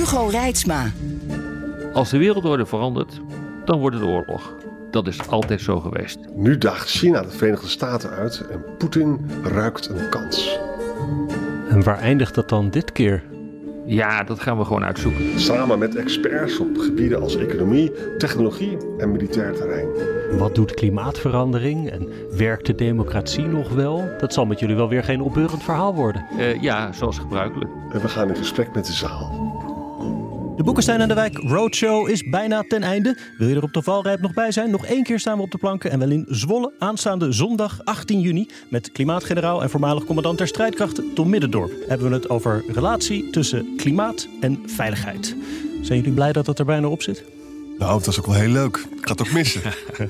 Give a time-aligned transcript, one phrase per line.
[0.00, 0.90] Hugo Reitsma.
[1.92, 3.20] Als de wereldorde verandert,
[3.64, 4.54] dan wordt het oorlog.
[4.90, 6.18] Dat is altijd zo geweest.
[6.34, 10.58] Nu daagt China de Verenigde Staten uit en Poetin ruikt een kans.
[11.68, 13.22] En waar eindigt dat dan dit keer?
[13.86, 15.40] Ja, dat gaan we gewoon uitzoeken.
[15.40, 19.88] Samen met experts op gebieden als economie, technologie en militair terrein.
[20.38, 24.08] Wat doet klimaatverandering en werkt de democratie nog wel?
[24.18, 26.26] Dat zal met jullie wel weer geen opbeurend verhaal worden.
[26.38, 27.70] Eh, ja, zoals gebruikelijk.
[27.92, 29.59] En we gaan in gesprek met de zaal.
[30.60, 33.18] De Boekenstein aan de Wijk Roadshow is bijna ten einde.
[33.38, 34.70] Wil je er op de valrijp nog bij zijn?
[34.70, 38.20] Nog één keer staan we op de planken en wel in Zwolle aanstaande zondag 18
[38.20, 41.72] juni met klimaatgeneraal en voormalig commandant der strijdkrachten Tom Middendorp.
[41.88, 45.36] Hebben we het over relatie tussen klimaat en veiligheid.
[45.82, 47.24] Zijn jullie blij dat dat er bijna op zit?
[47.80, 48.76] Nou, het was ook wel heel leuk.
[48.76, 49.62] Ik ga het ook missen.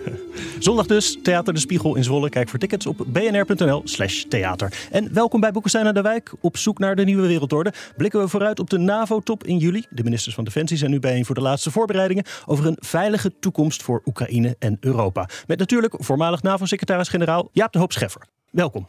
[0.59, 2.29] Zondag dus, Theater de Spiegel in Zwolle.
[2.29, 4.89] Kijk voor tickets op bnr.nl slash theater.
[4.91, 6.33] En welkom bij Boekenstein aan de Wijk.
[6.41, 9.85] Op zoek naar de nieuwe wereldorde blikken we vooruit op de NAVO-top in juli.
[9.91, 12.25] De ministers van Defensie zijn nu bijeen voor de laatste voorbereidingen...
[12.47, 15.29] over een veilige toekomst voor Oekraïne en Europa.
[15.47, 18.23] Met natuurlijk voormalig NAVO-secretaris-generaal Jaap de Hoop Scheffer.
[18.51, 18.87] Welkom.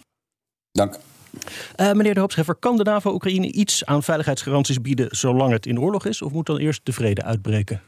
[0.71, 0.99] Dank.
[1.77, 5.07] Uh, meneer de Hoop Scheffer, kan de NAVO Oekraïne iets aan veiligheidsgaranties bieden...
[5.09, 6.21] zolang het in oorlog is?
[6.21, 7.81] Of moet dan eerst de vrede uitbreken?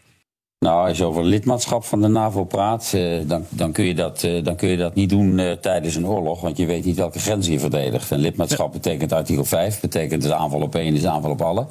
[0.63, 4.23] Nou, als je over lidmaatschap van de NAVO praat, eh, dan, dan, kun je dat,
[4.23, 6.95] eh, dan kun je dat niet doen eh, tijdens een oorlog, want je weet niet
[6.95, 8.11] welke grens je verdedigt.
[8.11, 11.65] En lidmaatschap betekent artikel 5, betekent de aanval op één is de aanval op alle.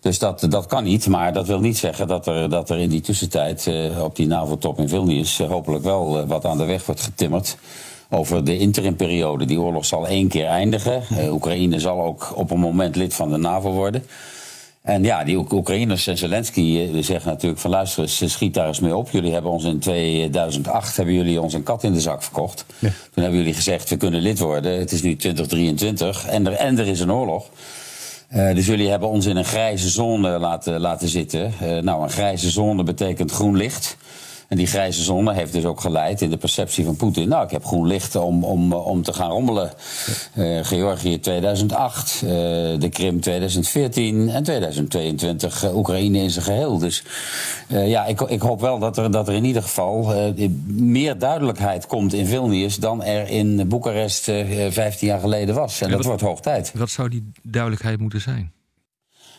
[0.00, 2.88] Dus dat, dat kan niet, maar dat wil niet zeggen dat er, dat er in
[2.88, 7.56] die tussentijd op die NAVO-top in Vilnius hopelijk wel wat aan de weg wordt getimmerd
[8.10, 9.44] over de interimperiode.
[9.44, 11.02] Die oorlog zal één keer eindigen.
[11.30, 14.02] Oekraïne zal ook op een moment lid van de NAVO worden.
[14.86, 18.80] En ja, die Oekraïners en Zelensky eh, zeggen natuurlijk van luister eens, schiet daar eens
[18.80, 19.10] mee op.
[19.10, 22.64] Jullie hebben ons in 2008 hebben jullie ons een kat in de zak verkocht.
[22.78, 22.88] Ja.
[22.88, 24.78] Toen hebben jullie gezegd we kunnen lid worden.
[24.78, 27.50] Het is nu 2023 en er, en er is een oorlog.
[28.34, 31.52] Uh, dus jullie hebben ons in een grijze zone laten, laten zitten.
[31.62, 33.96] Uh, nou, een grijze zone betekent groen licht.
[34.48, 37.28] En die grijze zone heeft dus ook geleid in de perceptie van Poetin.
[37.28, 39.72] Nou, ik heb groen licht om, om, om te gaan rommelen.
[40.34, 46.78] Uh, Georgië 2008, uh, de Krim 2014 en 2022 uh, Oekraïne in zijn geheel.
[46.78, 47.02] Dus
[47.68, 50.14] ja, ik, ik hoop wel dat er, dat er in ieder geval
[50.66, 54.24] meer duidelijkheid komt in Vilnius dan er in Boekarest
[54.68, 55.80] 15 jaar geleden was.
[55.80, 56.72] En dat wordt hoog tijd.
[56.74, 58.54] Wat zou die duidelijkheid moeten zijn?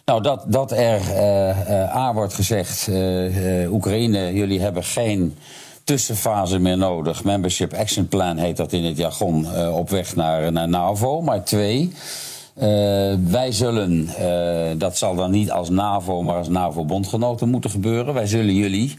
[0.07, 5.37] Nou, dat, dat er uh, uh, A wordt gezegd, uh, Oekraïne, jullie hebben geen
[5.83, 7.23] tussenfase meer nodig.
[7.23, 11.21] Membership Action Plan heet dat in het jargon, op weg naar, naar NAVO.
[11.21, 11.91] Maar twee,
[13.29, 14.09] wij zullen,
[14.77, 18.13] dat zal dan niet als NAVO, maar als NAVO-bondgenoten moeten gebeuren.
[18.13, 18.95] Wij zullen jullie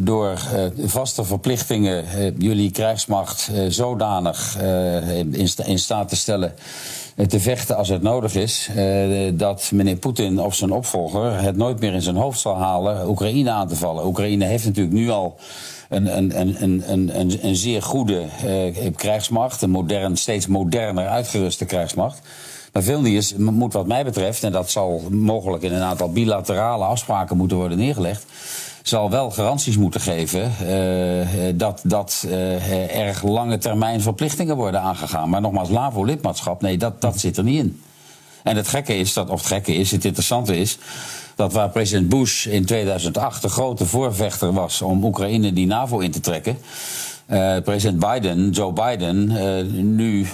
[0.00, 0.38] door
[0.84, 2.04] vaste verplichtingen,
[2.38, 4.56] jullie krijgsmacht zodanig
[5.12, 6.54] in, in staat te stellen
[7.28, 8.70] te vechten als het nodig is.
[9.34, 13.50] Dat meneer Poetin of zijn opvolger het nooit meer in zijn hoofd zal halen Oekraïne
[13.50, 14.06] aan te vallen.
[14.06, 15.36] Oekraïne heeft natuurlijk nu al
[15.88, 22.20] een, een, zeer goede uh, krijgsmacht, een modern, steeds moderner uitgeruste krijgsmacht.
[22.72, 27.36] Maar Vilnius moet wat mij betreft, en dat zal mogelijk in een aantal bilaterale afspraken
[27.36, 28.24] moeten worden neergelegd
[28.88, 35.28] zal wel garanties moeten geven uh, dat, dat uh, er lange termijn verplichtingen worden aangegaan.
[35.28, 37.82] Maar nogmaals, LAVO-lidmaatschap, nee, dat, dat zit er niet in.
[38.42, 40.78] En het gekke is, dat, of het gekke is, het interessante is,
[41.38, 46.10] dat waar president Bush in 2008 de grote voorvechter was om Oekraïne die NAVO in
[46.10, 46.58] te trekken.
[47.30, 50.26] Uh, president Biden, Joe Biden, uh, nu uh,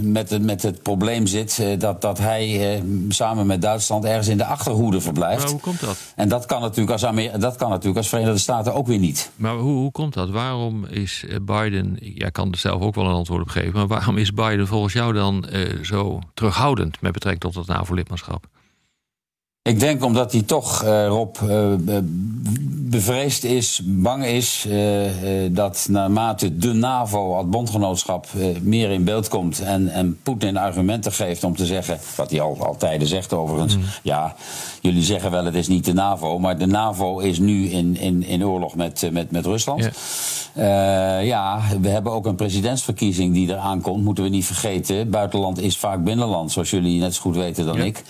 [0.00, 4.44] met, het, met het probleem zit dat, dat hij samen met Duitsland ergens in de
[4.44, 5.42] achterhoede verblijft.
[5.42, 5.96] Maar hoe komt dat?
[6.16, 9.30] En dat kan natuurlijk als, Amer dat kan natuurlijk als Verenigde Staten ook weer niet.
[9.36, 10.30] Maar hoe, hoe komt dat?
[10.30, 14.18] Waarom is Biden, jij kan er zelf ook wel een antwoord op geven, maar waarom
[14.18, 15.46] is Biden volgens jou dan
[15.82, 18.46] zo terughoudend met betrekking tot het NAVO-lidmaatschap?
[19.62, 21.74] Ik denk omdat hij toch, uh, Rob, uh,
[22.92, 25.10] bevreesd is, bang is uh,
[25.50, 28.26] dat naarmate de NAVO als bondgenootschap
[28.60, 32.56] meer in beeld komt en, en Poetin argumenten geeft om te zeggen, wat hij al,
[32.60, 33.82] al tijden zegt overigens, mm.
[34.02, 34.34] ja,
[34.80, 38.24] jullie zeggen wel het is niet de NAVO, maar de NAVO is nu in, in,
[38.24, 39.90] in oorlog met, met, met Rusland.
[40.54, 41.18] Ja.
[41.18, 45.10] ja, we hebben ook een presidentsverkiezing die eraan komt, moeten we niet vergeten.
[45.10, 48.02] Buitenland is vaak binnenland, zoals jullie net zo goed weten dan ik.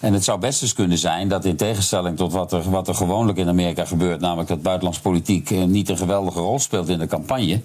[0.00, 2.94] En het zou best eens kunnen zijn dat in tegenstelling tot wat er, wat er
[2.94, 6.98] gewoonlijk in Amerika gebeurt, namelijk dat buitenlandse politiek eh, niet een geweldige rol speelt in
[6.98, 7.60] de campagne,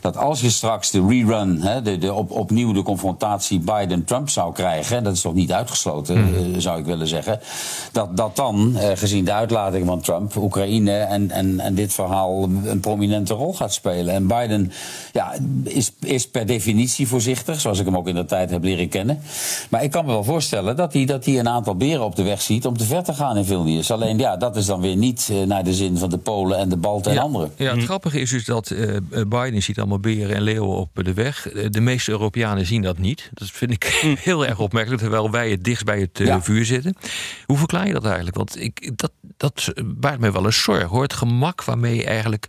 [0.00, 4.52] dat als je straks de rerun, hè, de, de op, opnieuw de confrontatie Biden-Trump zou
[4.52, 6.60] krijgen, dat is toch niet uitgesloten, mm.
[6.60, 7.40] zou ik willen zeggen,
[7.92, 12.42] dat, dat dan, eh, gezien de uitlating van Trump, Oekraïne en, en, en dit verhaal
[12.42, 14.14] een prominente rol gaat spelen.
[14.14, 14.72] En Biden
[15.12, 18.88] ja, is, is per definitie voorzichtig, zoals ik hem ook in de tijd heb leren
[18.88, 19.20] kennen.
[19.68, 22.22] Maar ik kan me wel voorstellen dat hij, dat hij een aantal beren op de
[22.22, 23.90] weg ziet om te ver te gaan in Vilnius.
[23.90, 26.76] Alleen ja, dat is dan weer niet naar de zin van de Polen en de
[26.76, 27.52] Balten ja, en anderen.
[27.56, 28.96] Ja, het grappige is dus dat uh,
[29.28, 31.48] Biden ziet allemaal beren en leeuwen op de weg.
[31.70, 33.30] De meeste Europeanen zien dat niet.
[33.34, 33.84] Dat vind ik
[34.28, 36.42] heel erg opmerkelijk, terwijl wij het dichtst bij het uh, ja.
[36.42, 36.96] vuur zitten.
[37.46, 38.36] Hoe verklaar je dat eigenlijk?
[38.36, 41.02] Want ik, dat, dat baart mij wel eens zorg hoor.
[41.02, 42.46] Het gemak waarmee eigenlijk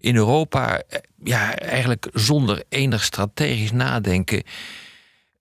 [0.00, 0.82] in Europa,
[1.24, 4.42] ja, eigenlijk zonder enig strategisch nadenken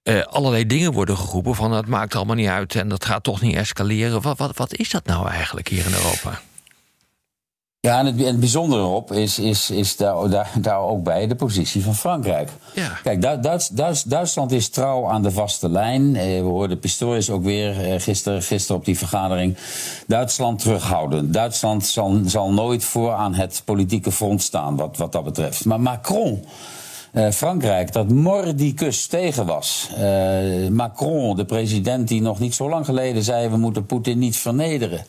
[0.05, 3.41] uh, allerlei dingen worden geroepen van het maakt allemaal niet uit en dat gaat toch
[3.41, 4.21] niet escaleren.
[4.21, 6.41] Wat, wat, wat is dat nou eigenlijk hier in Europa?
[7.85, 11.27] Ja, en het, en het bijzondere op is, is, is daar, daar, daar, ook bij
[11.27, 12.49] de positie van Frankrijk.
[12.73, 12.99] Ja.
[13.03, 16.15] Kijk, Duits, Duits, Duitsland is trouw aan de vaste lijn.
[16.15, 19.57] Eh, we hoorden Pistorius ook weer eh, gisteren gister op die vergadering.
[20.07, 21.31] Duitsland terughouden.
[21.31, 25.65] Duitsland zal, zal nooit voor aan het politieke front staan wat, wat dat betreft.
[25.65, 26.45] Maar Macron
[27.13, 29.89] uh, Frankrijk, dat mordicus tegen was.
[29.99, 34.37] Uh, Macron, de president die nog niet zo lang geleden zei: we moeten Poetin niet
[34.37, 35.05] vernederen.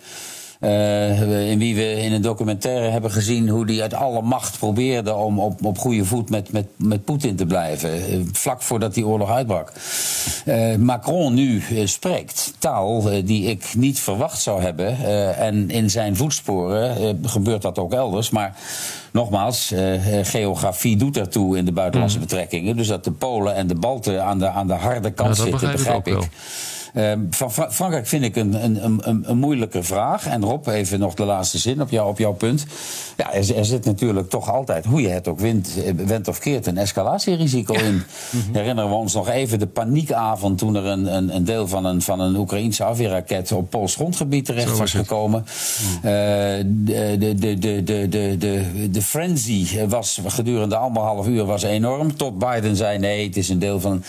[0.61, 5.15] Uh, in wie we in een documentaire hebben gezien hoe hij uit alle macht probeerde
[5.15, 8.13] om op, op goede voet met, met, met Poetin te blijven.
[8.13, 9.73] Uh, vlak voordat die oorlog uitbrak.
[10.47, 14.97] Uh, Macron nu spreekt taal die ik niet verwacht zou hebben.
[15.37, 18.31] en in zijn voetsporen gebeurt dat ook elders.
[18.31, 18.57] Maar
[19.11, 19.75] nogmaals,
[20.23, 22.25] geografie doet ertoe in de buitenlandse mm.
[22.25, 22.77] betrekkingen.
[22.77, 25.71] Dus dat de Polen en de Balten aan de, aan de harde kant ja, zitten,
[25.71, 26.15] begrijp, begrijp ik.
[26.15, 26.23] ik.
[26.23, 26.29] Uh,
[26.97, 30.27] Ehm, van Frankrijk vind ik een, een, een, een moeilijke vraag.
[30.27, 32.67] En Rob, even nog de laatste zin op, jou, op jouw punt.
[33.17, 36.67] Ja, er, zit natuurlijk toch altijd, hoe je het ook wint, eh, wint of keert,
[36.67, 38.03] een escalatierisico in.
[38.31, 38.55] Mhm.
[38.55, 42.03] Herinneren we ons nog even de paniekavond toen er een, een, een deel van een,
[42.03, 45.45] van een Oekraïnse afweerraket op Pools grondgebied terecht was, gekomen.
[45.45, 46.07] Mhm.
[46.07, 46.13] Eh,
[46.67, 52.17] de, de, de, de, de, de, de frenzy was gedurende anderhalf uur was enorm.
[52.17, 54.03] Tot Biden zei nee, het is een deel van.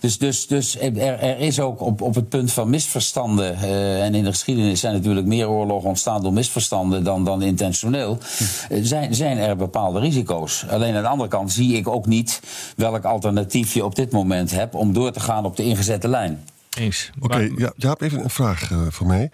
[0.00, 3.58] Dus dus, dus eh, er, er is ook op op het punt van misverstanden.
[3.62, 8.18] Uh, en in de geschiedenis zijn natuurlijk meer oorlogen ontstaan door misverstanden dan, dan intentioneel.
[8.70, 10.64] Uh, zijn, zijn er bepaalde risico's.
[10.68, 12.40] Alleen aan de andere kant zie ik ook niet
[12.76, 16.44] welk alternatief je op dit moment hebt om door te gaan op de ingezette lijn.
[16.78, 17.10] Eens.
[17.20, 19.30] Oké, okay, ja, Jaap, even een vraag uh, voor mij.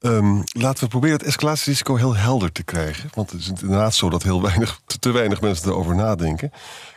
[0.00, 3.10] Um, laten we proberen het escalatierisico heel helder te krijgen.
[3.14, 6.50] Want het is inderdaad zo dat heel weinig, te, te weinig mensen erover nadenken.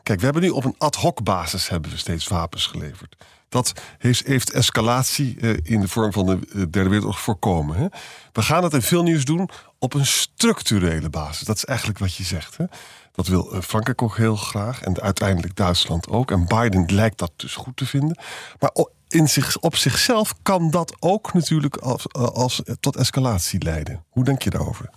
[0.03, 3.15] Kijk, we hebben nu op een ad hoc basis hebben we steeds wapens geleverd.
[3.51, 7.77] Dat heeft, heeft escalatie uh, in de vorm van de uh, Derde Wereldoorlog voorkomen.
[7.77, 7.87] Hè?
[8.31, 9.49] We gaan het in veel nieuws doen
[9.79, 11.47] op een structurele basis.
[11.47, 12.57] Dat is eigenlijk wat je zegt.
[12.57, 12.65] Hè?
[13.11, 16.31] Dat wil uh, Frankrijk ook heel graag en uiteindelijk Duitsland ook.
[16.31, 18.17] En Biden lijkt dat dus goed te vinden.
[18.59, 18.71] Maar
[19.07, 24.03] in zich, op zichzelf kan dat ook natuurlijk als, als, tot escalatie leiden.
[24.09, 24.89] Hoe denk je daarover?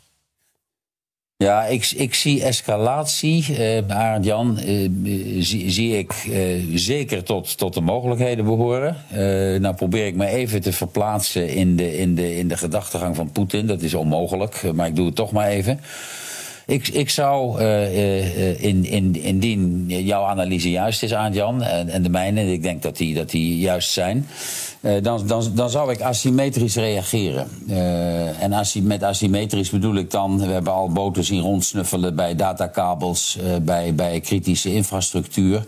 [1.36, 4.88] Ja, ik, ik zie escalatie, uh, Arend Jan, uh,
[5.66, 8.96] zie, ik uh, zeker tot, tot de mogelijkheden behoren.
[9.62, 13.32] nou probeer ik me even te verplaatsen in de, in de, in de gedachtegang van
[13.32, 13.66] Poetin.
[13.66, 15.80] Dat is onmogelijk, maar ik doe het toch maar even.
[16.66, 22.08] Ik, ik zou, in, in, indien jouw analyse juist is, Arend Jan, en, en de
[22.08, 24.26] mijne, ik denk dat die, dat die juist zijn
[25.02, 27.48] dan, dan, dan zou ik asymmetrisch reageren.
[27.66, 32.36] Uh, en asy met asymmetrisch bedoel ik dan, we hebben al boten zien rondsnuffelen bij
[32.36, 35.64] datakabels, uh, bij, bij kritische infrastructuur.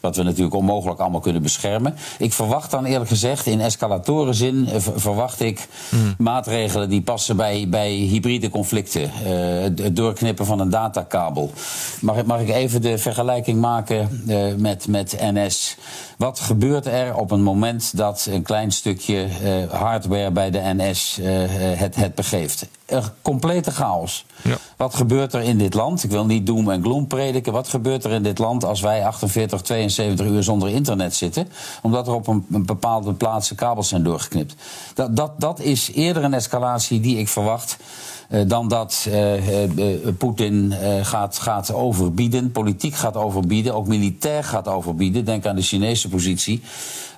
[0.00, 1.94] Wat we natuurlijk onmogelijk allemaal kunnen beschermen.
[2.18, 6.14] Ik verwacht dan eerlijk gezegd, in escalatorenzin verwacht ik mm.
[6.18, 9.10] maatregelen die passen bij, bij hybride conflicten.
[9.10, 11.52] het doorknippen van een datakabel.
[12.00, 14.22] Mag, mag ik even de vergelijking maken
[14.56, 15.76] met, met NS?
[16.18, 21.18] Wat gebeurt er op een moment dat een klein stukje uh, hardware bij de NS
[21.20, 21.26] uh,
[21.78, 22.66] het, het begeeft?
[22.88, 24.24] een complete chaos.
[24.42, 24.56] Ja.
[24.76, 26.04] Wat gebeurt er in dit land?
[26.04, 27.52] Ik wil niet doom en gloom prediken.
[27.52, 31.48] Wat gebeurt er in dit land als wij 48, 72 uur zonder internet zitten?
[31.82, 34.54] Omdat er op een, een bepaalde plaatsen kabels zijn doorgeknipt.
[34.94, 37.76] Dat, dat, dat is eerder een escalatie die ik verwacht.
[38.30, 44.68] Uh, dan dat uh, uh, Poetin gaat, gaat overbieden, politiek gaat overbieden, ook militair gaat
[44.68, 45.24] overbieden.
[45.24, 46.62] Denk aan de Chinese positie.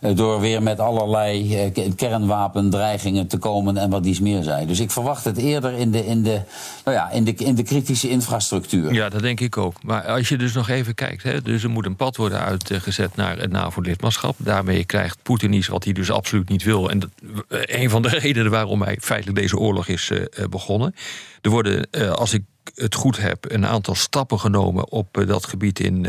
[0.00, 4.66] Door weer met allerlei kernwapendreigingen te komen en wat dies meer zijn.
[4.66, 6.40] Dus ik verwacht het eerder in de, in de,
[6.85, 8.92] nou ja, in de, in de kritische infrastructuur.
[8.92, 9.83] Ja, dat denk ik ook.
[9.83, 13.16] Maar als je dus nog even kijkt, hè, dus er moet een pad worden uitgezet
[13.16, 14.35] naar het NAVO-lidmaatschap.
[14.38, 16.90] Daarmee krijgt Poetin iets wat hij dus absoluut niet wil.
[16.90, 17.11] En dat,
[17.49, 20.12] een van de redenen waarom hij feitelijk deze oorlog is
[20.50, 20.95] begonnen.
[21.40, 22.42] Er worden, als ik
[22.75, 26.07] het goed heb, een aantal stappen genomen op dat gebied in,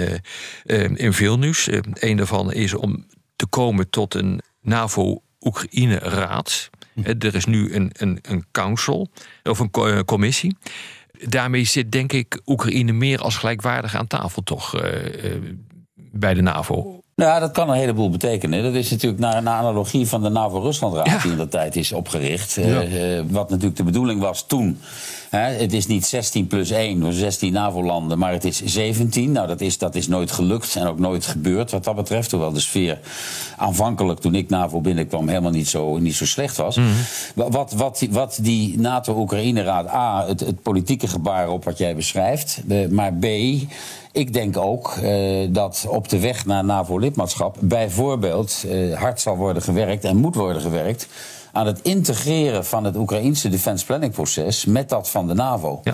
[0.96, 1.70] in Vilnius.
[1.94, 3.06] Een daarvan is om
[3.42, 6.70] te komen tot een NAVO-Oekraïne-raad.
[7.04, 9.08] Er is nu een, een, een council
[9.44, 9.72] of een
[10.06, 10.58] commissie.
[11.12, 14.76] Daarmee zit, denk ik, Oekraïne meer als gelijkwaardig aan tafel, toch?
[16.12, 17.00] bij de NAVO.
[17.16, 18.64] Nou, dat kan een heleboel betekenen.
[18.64, 21.18] Dat is natuurlijk naar een analogie van de NAVO-Ruslandraad ja.
[21.18, 22.54] die in dat tijd is opgericht.
[22.54, 22.86] Ja.
[22.86, 24.80] Uh, wat natuurlijk de bedoeling was toen.
[25.38, 29.32] Het is niet 16 plus 1, 16 NAVO-landen, maar het is 17.
[29.32, 32.32] Nou, dat is, dat is nooit gelukt en ook nooit gebeurd wat dat betreft.
[32.32, 33.00] Hoewel de sfeer
[33.58, 36.78] aanvankelijk, toen ik NAVO binnenkwam, helemaal niet zo, niet zo slecht was.
[36.78, 37.52] Mm -hmm.
[37.52, 42.88] wat, wat, wat die NATO-Oekraïne-raad, A, het, het politieke gebaar op wat jij beschrijft, de,
[42.90, 43.26] maar B,
[44.12, 49.64] ik denk ook uh, dat op de weg naar NAVO-lidmaatschap bijvoorbeeld uh, hard zal worden
[49.64, 51.08] gewerkt en moet worden gewerkt
[51.52, 55.82] aan het integreren van het Oekraïnse defense planning proces met dat van de NAVO.
[55.84, 55.94] Ja.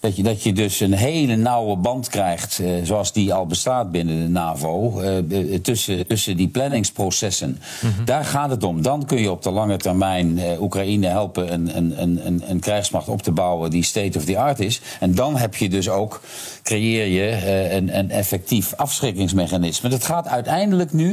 [0.00, 3.90] Dat je, dat je dus een hele nauwe band krijgt, eh, zoals die al bestaat
[3.90, 5.14] binnen de NAVO, eh,
[5.62, 7.58] tussen, tussen die planningsprocessen.
[7.80, 8.04] Mm-hmm.
[8.04, 8.82] Daar gaat het om.
[8.82, 13.08] Dan kun je op de lange termijn eh, Oekraïne helpen een, een, een, een, krijgsmacht
[13.08, 14.80] op te bouwen die state of the art is.
[15.00, 16.20] En dan heb je dus ook,
[16.66, 19.90] creëer je uh, een, een effectief afschrikkingsmechanisme.
[19.90, 21.08] Het gaat uiteindelijk nu,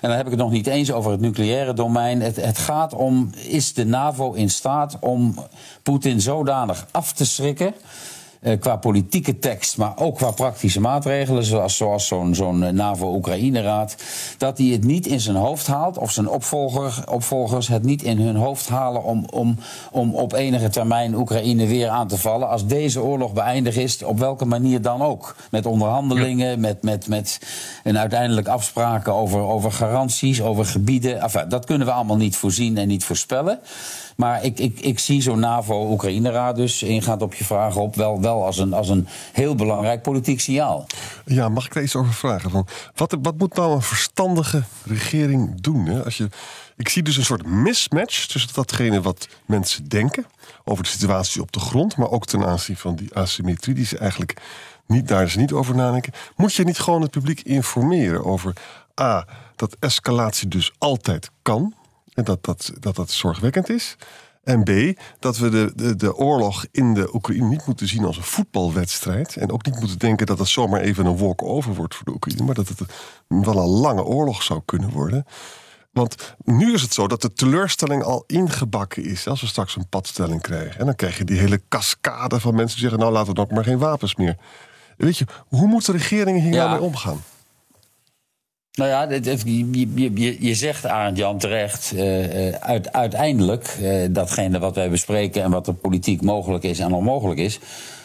[0.00, 2.94] en dan heb ik het nog niet eens over het nucleaire domein, het, het gaat
[2.94, 5.34] om, is de NAVO in staat om
[5.82, 7.74] Poetin zodanig af te schrikken.
[8.42, 13.96] Uh, qua politieke tekst, maar ook qua praktische maatregelen, zoals, zoals zo'n zo'n NAVO-Oekraïne-raad,
[14.38, 18.18] dat hij het niet in zijn hoofd haalt, of zijn opvolger, opvolgers het niet in
[18.18, 19.56] hun hoofd halen om, om,
[19.90, 22.48] om op enige termijn Oekraïne weer aan te vallen.
[22.48, 25.36] Als deze oorlog beëindigd is, op welke manier dan ook.
[25.50, 26.56] Met onderhandelingen, ja.
[26.56, 27.40] met, met, met
[27.82, 31.20] en uiteindelijk afspraken over, over garanties, over gebieden.
[31.20, 33.60] Enfin, dat kunnen we allemaal niet voorzien en niet voorspellen.
[34.20, 38.44] Maar ik, ik, ik zie zo'n NAVO-Oekraïne-raad dus, ingaat op je vragen op, wel, wel
[38.44, 40.86] als, een, als een heel belangrijk politiek signaal.
[41.24, 42.50] Ja, mag ik daar iets over vragen?
[42.50, 45.86] Van, wat, wat moet nou een verstandige regering doen?
[45.86, 46.04] Hè?
[46.04, 46.28] Als je,
[46.76, 50.26] ik zie dus een soort mismatch tussen datgene wat mensen denken
[50.64, 53.98] over de situatie op de grond, maar ook ten aanzien van die asymmetrie die ze
[53.98, 54.40] eigenlijk
[54.86, 56.12] niet, daar ze niet over nadenken.
[56.36, 58.56] Moet je niet gewoon het publiek informeren over
[59.00, 61.74] A, dat escalatie dus altijd kan.
[62.24, 63.96] Dat dat, dat dat zorgwekkend is.
[64.44, 68.16] En B, dat we de, de, de oorlog in de Oekraïne niet moeten zien als
[68.16, 69.36] een voetbalwedstrijd.
[69.36, 72.44] En ook niet moeten denken dat het zomaar even een walk-over wordt voor de Oekraïne.
[72.44, 72.80] Maar dat het
[73.28, 75.24] wel een lange oorlog zou kunnen worden.
[75.92, 79.26] Want nu is het zo dat de teleurstelling al ingebakken is.
[79.26, 80.80] Als we straks een padstelling krijgen.
[80.80, 83.56] En dan krijg je die hele cascade van mensen die zeggen: Nou, laten we dan
[83.56, 84.36] maar geen wapens meer.
[84.96, 86.66] Weet je, hoe moeten regeringen hier ja.
[86.66, 87.22] nou mee omgaan?
[88.80, 89.08] Nou ja,
[89.44, 95.42] je, je, je zegt Arend Jan terecht, uh, uit, uiteindelijk, uh, datgene wat wij bespreken
[95.42, 97.58] en wat er politiek mogelijk is en onmogelijk is,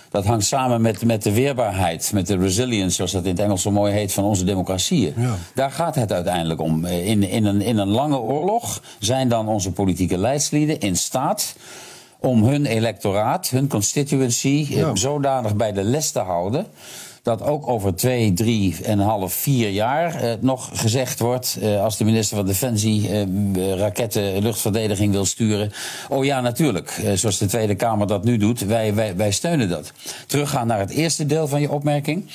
[0.10, 3.62] dat hangt samen met, met de weerbaarheid, met de resilience, zoals dat in het Engels
[3.62, 5.13] zo mooi heet, van onze democratieën.
[5.17, 5.36] Ja.
[5.53, 6.86] Daar gaat het uiteindelijk om.
[6.86, 11.55] In, in, een, in een lange oorlog zijn dan onze politieke leidslieden in staat
[12.20, 14.96] om hun electoraat, hun constituency, ja.
[14.96, 16.65] zodanig bij de les te houden
[17.25, 21.58] dat ook over twee, drie en een half, vier jaar eh, nog gezegd wordt...
[21.62, 23.24] Eh, als de minister van Defensie eh,
[23.77, 25.72] raketten luchtverdediging wil sturen...
[26.10, 29.91] oh ja, natuurlijk, zoals de Tweede Kamer dat nu doet, wij, wij, wij steunen dat.
[30.27, 32.29] Teruggaan naar het eerste deel van je opmerking.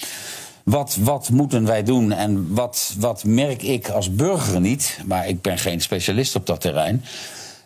[0.62, 5.00] Wat, wat moeten wij doen en wat, wat merk ik als burger niet...
[5.06, 7.04] maar ik ben geen specialist op dat terrein...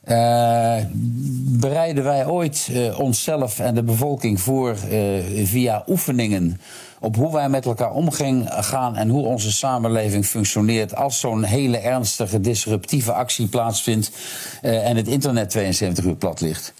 [0.08, 0.76] Uh,
[1.58, 6.60] bereiden wij ooit uh, onszelf en de bevolking voor uh, via oefeningen
[7.00, 12.40] op hoe wij met elkaar omgaan en hoe onze samenleving functioneert als zo'n hele ernstige
[12.40, 14.10] disruptieve actie plaatsvindt
[14.62, 16.74] en het internet 72 uur plat ligt?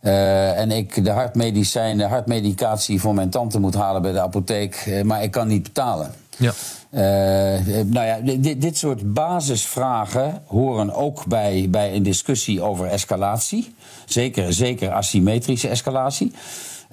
[0.00, 5.30] En ik de hartmedicijnen, hartmedicatie voor mijn tante moet halen bij de apotheek, maar ik
[5.30, 6.14] kan niet betalen.
[6.36, 6.52] Ja.
[6.92, 13.74] Nou ja, dit, dit soort basisvragen horen ook bij, bij een discussie over escalatie.
[14.04, 16.32] Zeker, zeker asymmetrische escalatie.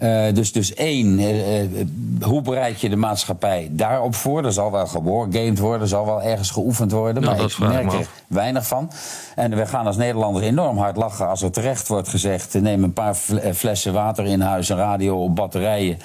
[0.03, 1.86] Uh, dus, dus één, uh,
[2.22, 4.46] hoe bereid je de maatschappij daarop voor?
[4.46, 7.24] Er zal wel gewargamed worden, er zal wel ergens geoefend worden.
[7.24, 8.91] Nou, maar ik merk er weinig van.
[9.36, 12.62] En we gaan als Nederlander enorm hard lachen als er terecht wordt gezegd...
[12.62, 13.15] neem een paar
[13.53, 15.98] flessen water in huis, een radio op batterijen.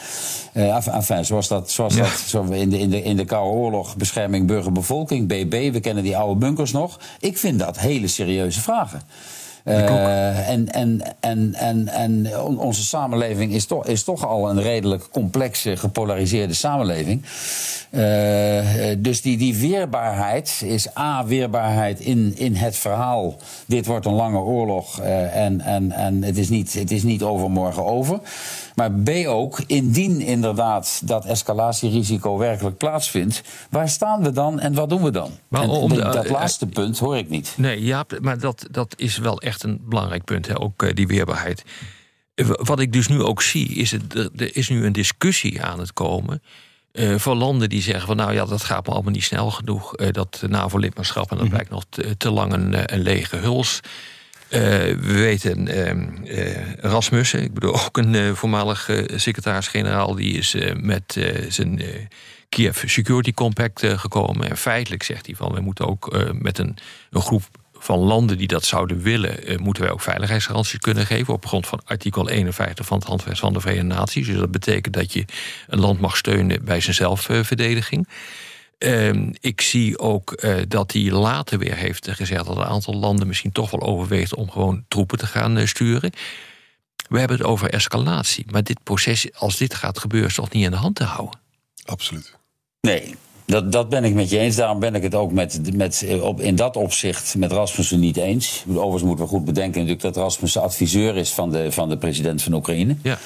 [0.52, 4.46] Enfin, zoals dat, zoals dat zo in, de, in, de, in de Koude Oorlog, bescherming
[4.46, 5.72] burgerbevolking, BB...
[5.72, 6.98] we kennen die oude bunkers nog.
[7.20, 9.02] Ik vind dat hele serieuze vragen.
[9.64, 15.09] Uh, en, en, en, en, en onze samenleving is toch, is toch al een redelijk
[15.11, 17.23] complexe, gepolariseerde samenleving.
[17.90, 18.00] Uh,
[18.99, 23.37] dus die, die weerbaarheid is A, weerbaarheid in, in het verhaal.
[23.66, 27.23] Dit wordt een lange oorlog uh, en, en, en het, is niet, het is niet
[27.23, 28.21] overmorgen over.
[28.74, 34.88] Maar B ook, indien inderdaad dat escalatierisico werkelijk plaatsvindt, waar staan we dan en wat
[34.88, 35.30] doen we dan?
[35.48, 37.54] Maar om de, dat laatste punt hoor ik niet.
[37.56, 41.06] Nee, ja, maar dat, dat is wel echt een belangrijk punt, hè, ook uh, die
[41.06, 41.64] weerbaarheid.
[42.46, 45.92] Wat ik dus nu ook zie, is het, er is nu een discussie aan het
[45.92, 46.42] komen.
[46.92, 49.98] Uh, voor landen die zeggen van nou ja, dat gaat me allemaal niet snel genoeg.
[49.98, 51.54] Uh, dat NAVO-lidmaatschap en dat mhm.
[51.54, 53.80] blijkt nog te, te lang een, een lege huls.
[54.54, 55.68] Uh, we weten
[56.26, 61.18] uh, Rasmussen, ik bedoel ook een voormalig secretaris-generaal, die is met
[61.49, 61.82] zijn
[62.49, 64.50] Kiev Security Compact gekomen.
[64.50, 66.76] En feitelijk zegt hij van we moeten ook met een,
[67.11, 67.42] een groep
[67.73, 71.80] van landen die dat zouden willen, moeten wij ook veiligheidsgaranties kunnen geven op grond van
[71.84, 74.26] artikel 51 van het Handvest van de Verenigde Naties.
[74.26, 75.25] Dus dat betekent dat je
[75.66, 78.06] een land mag steunen bij zijn zelfverdediging.
[78.08, 78.14] Ehm,
[79.40, 83.52] ik zie ook uh, dat hij later weer heeft gezegd dat een aantal landen misschien
[83.52, 86.12] toch wel overweegt om gewoon troepen te gaan uh, sturen.
[87.08, 90.64] We hebben het over escalatie, maar dit proces, als dit gaat gebeuren, is toch niet
[90.64, 91.38] in de hand te houden?
[91.84, 92.36] Absoluut.
[92.80, 93.14] Nee,
[93.46, 94.56] dat, dat ben ik met je eens.
[94.56, 98.64] Daarom ben ik het ook met, met, op, in dat opzicht met Rasmussen niet eens.
[98.68, 102.42] Overigens moeten we goed bedenken natuurlijk dat Rasmussen adviseur is van de, van de president
[102.42, 102.96] van Oekraïne.
[103.02, 103.18] Ja.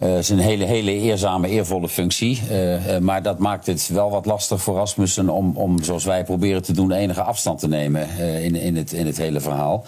[0.00, 2.42] Uh, is een hele, hele eerzame, eervolle functie.
[2.50, 6.24] Uh, uh, maar dat maakt het wel wat lastig voor Rasmussen om, om zoals wij
[6.24, 8.08] proberen te doen, enige afstand te nemen
[8.42, 9.84] in, in, het, in het hele verhaal.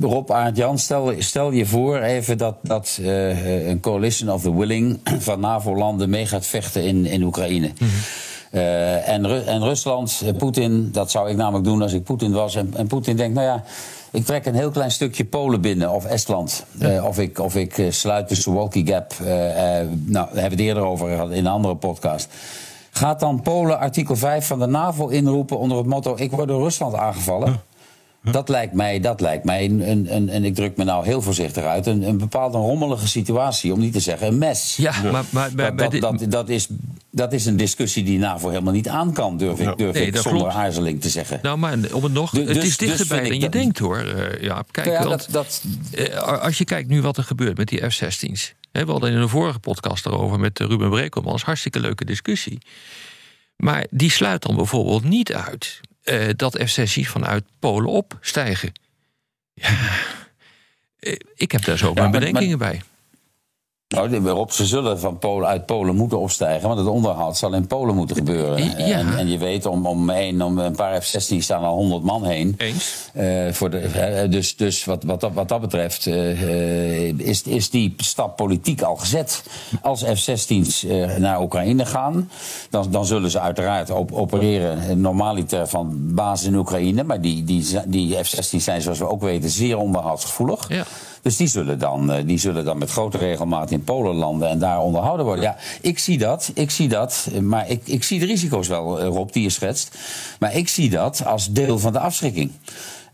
[0.00, 4.98] Rob Aart-Jan, stel, stel je voor even dat, dat een coalition of the willing
[5.28, 7.70] van NAVO-landen mee gaat vechten in, in Oekraïne.
[7.78, 8.60] Mm -hmm.
[9.04, 12.54] en, en Rusland, Poetin, dat zou ik namelijk doen als ik Poetin was.
[12.54, 13.64] En, en Poetin denkt, nou ja.
[14.12, 16.64] Ik trek een heel klein stukje Polen binnen, of Estland.
[16.82, 19.12] Uh, of ik, of ik uh, sluit de Suwalki Gap.
[19.22, 22.28] Uh, nou, daar hebben we het eerder over gehad in een andere podcast.
[22.90, 26.62] Gaat dan Polen artikel 5 van de NAVO inroepen onder het motto: Ik word door
[26.62, 27.62] Rusland aangevallen?
[28.22, 31.64] Dat lijkt mij, dat lijkt mij een, een, en ik druk me nou heel voorzichtig
[31.64, 34.76] uit, een, een bepaalde rommelige situatie, om niet te zeggen een mes.
[34.76, 36.68] Ja, maar, maar, dat, dat, dat, dat, is,
[37.10, 40.16] dat is een discussie die NAVO helemaal niet aan kan, durf ik, durf nee, ik
[40.16, 40.54] zonder klopt.
[40.54, 41.38] aarzeling te zeggen.
[41.42, 44.04] Nou, maar om het nog, dus, het is dichterbij dus dan je denkt hoor.
[44.04, 45.62] Uh, ja, kijk, ja, want, dat,
[45.94, 48.54] uh, als je kijkt nu wat er gebeurt met die F-16's.
[48.72, 52.58] Hè, we hadden in een vorige podcast erover met Ruben Brekelmans, hartstikke leuke discussie.
[53.56, 58.72] Maar die sluit dan bijvoorbeeld niet uit uh, dat F-16's vanuit Polen opstijgen.
[59.54, 59.70] Ja,
[61.00, 62.82] uh, ik heb daar zo ja, mijn bedenkingen maar, bij.
[63.94, 66.68] Nou, ze zullen van Polen, uit Polen moeten opstijgen.
[66.68, 68.64] Want het onderhoud zal in Polen moeten gebeuren.
[68.64, 68.98] Ja.
[68.98, 72.24] En, en, je weet, om, om, een, om een paar F-16 staan al 100 man
[72.24, 72.54] heen.
[72.58, 73.10] Eens.
[73.14, 77.94] Uh, voor de, dus dus wat, wat, dat, wat dat betreft uh, is, is die
[77.96, 79.42] stap politiek al gezet.
[79.82, 82.30] Als F-16's uh, naar Oekraïne gaan,
[82.70, 87.04] dan, dan zullen ze uiteraard op, opereren normaliter van basis in Oekraïne.
[87.04, 90.68] Maar die, die, die F-16's zijn, zoals we ook weten, zeer onderhoudsgevoelig.
[90.68, 90.84] Ja.
[91.22, 94.80] Dus die zullen, dan, die zullen dan met grote regelmaat in Polen landen en daar
[94.80, 95.44] onderhouden worden.
[95.44, 99.32] Ja, ik zie dat, ik zie dat, maar ik, ik zie de risico's wel, Rob,
[99.32, 99.98] die je schetst.
[100.38, 102.50] Maar ik zie dat als deel van de afschrikking.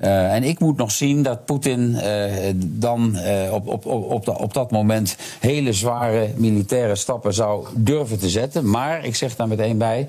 [0.01, 4.55] Uh, en ik moet nog zien dat Poetin uh, dan uh, op, op, op, op,
[4.55, 8.71] dat moment hele zware militaire stappen zou durven te zetten.
[8.71, 10.09] Maar ik zeg daar meteen bij.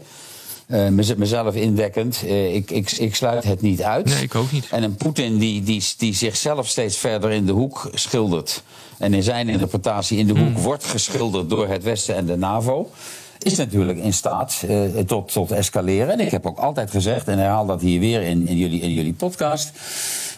[0.67, 2.21] Uh, mezelf inwekkend.
[2.25, 4.05] Uh, ik, ik, ik sluit het niet uit.
[4.05, 4.67] Nee, ik ook niet.
[4.71, 8.63] En een Poetin die, die, die zichzelf steeds verder in de hoek schildert.
[8.97, 10.61] En in zijn interpretatie in de hoek mm.
[10.61, 12.91] wordt geschilderd door het Westen en de NAVO
[13.39, 16.09] is natuurlijk in staat uh, tot, tot escaleren.
[16.09, 18.93] En ik heb ook altijd gezegd, en herhaal dat hier weer in, in, jullie, in
[18.93, 19.71] jullie podcast.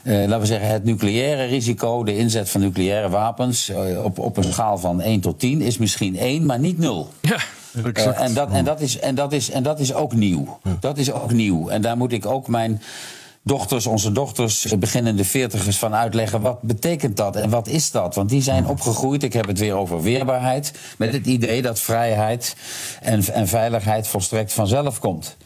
[0.04, 3.70] Uh, laten we zeggen, het nucleaire risico, de inzet van nucleaire wapens.
[3.70, 7.10] Uh, op, op een schaal van 1 tot 10 is misschien 1, maar niet 0.
[7.22, 7.38] Ja.
[7.74, 10.60] Uh, en, dat, en, dat is, en, dat is, en dat is ook nieuw.
[10.80, 11.70] Dat is ook nieuw.
[11.70, 12.82] En daar moet ik ook mijn
[13.42, 18.16] dochters, onze dochters, beginnende veertigers van uitleggen wat betekent dat en wat is dat?
[18.16, 22.56] Want die zijn opgegroeid, ik heb het weer over weerbaarheid, met het idee dat vrijheid
[23.02, 25.38] en, en veiligheid volstrekt vanzelf komt.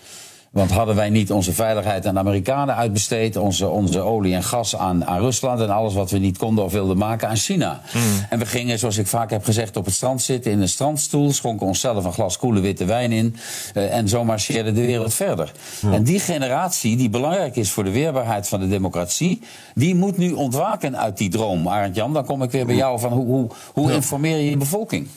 [0.54, 4.76] Want hadden wij niet onze veiligheid aan de Amerikanen uitbesteed, onze, onze olie en gas
[4.76, 7.82] aan, aan Rusland en alles wat we niet konden of wilden maken aan China.
[7.92, 8.02] Hmm.
[8.30, 11.32] En we gingen, zoals ik vaak heb gezegd, op het strand zitten in een strandstoel,
[11.32, 13.36] schonken onszelf een glas koele witte wijn in
[13.74, 15.52] eh, en zo marcheerde de wereld verder.
[15.92, 19.42] En die generatie, die belangrijk is voor de weerbaarheid van de democratie,
[19.76, 21.68] die moet nu ontwaken uit die droom.
[21.68, 24.58] Arend Jan, dan kom ik weer bij jou van hoe, hoe, hoe informeer je je
[24.58, 25.08] bevolking?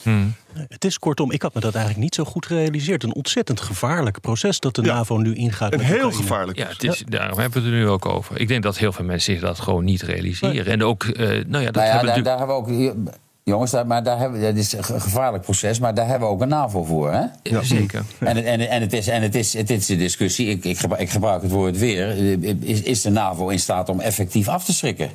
[0.67, 3.03] Het is kortom, ik had me dat eigenlijk niet zo goed gerealiseerd.
[3.03, 4.93] Een ontzettend gevaarlijk proces dat de Ja.
[4.93, 5.71] NAVO nu ingaat.
[5.73, 6.21] Een met heel Oekraïne.
[6.21, 6.57] gevaarlijk.
[6.57, 8.39] Ja, het is, daarom hebben we het er nu ook over.
[8.39, 10.65] Ik denk dat heel veel mensen zich dat gewoon niet realiseren.
[10.73, 12.67] En ook, eh, nou ja, dat Nou ja, hebben daar, daar hebben we ook.
[12.69, 12.93] hier-
[13.43, 16.27] Jongens, daar, maar daar hebben, we- dat is een ge- gevaarlijk proces, maar daar hebben
[16.27, 17.11] we ook een NAVO voor.
[17.11, 17.23] Hè?
[17.43, 18.03] Ja, zeker.
[18.19, 20.77] En, het- en, en, het is, en het, is, het is de discussie, ik, ik,
[20.79, 22.07] gebruik, ik gebruik het woord weer.
[22.63, 25.09] Is, is de NAVO in staat om effectief af te schrikken?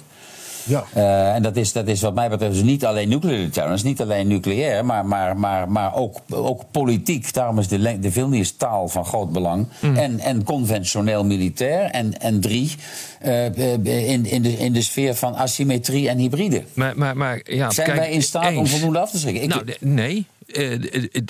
[0.65, 0.85] Ja.
[0.93, 4.01] Eh, en dat is, dat is wat mij betreft dus niet alleen nuclear deterrence, niet
[4.01, 7.33] alleen nucleair, maar, maar, maar, maar ook, ook politiek.
[7.33, 9.67] Daarom is de, de Vilnius taal van groot belang.
[9.81, 11.91] En, en conventioneel militair.
[11.91, 12.75] En, en drie,
[13.21, 16.65] eh, eh, in, in, de, in de sfeer van asymmetrie en hybride.
[16.75, 19.43] Maar, maar, maar ja, Zijn kijk, wij in staat om voldoende af te schrikken?
[19.43, 20.27] Ik, Nou, de- nee.